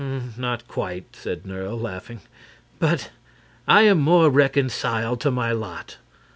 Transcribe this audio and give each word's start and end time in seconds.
"Not 0.35 0.67
quite," 0.67 1.15
said 1.15 1.45
Nerle, 1.45 1.79
laughing; 1.79 2.21
"but 2.79 3.11
I 3.67 3.83
am 3.83 3.99
more 3.99 4.31
reconciled 4.31 5.21
to 5.21 5.29
my 5.29 5.51
lot. 5.51 5.97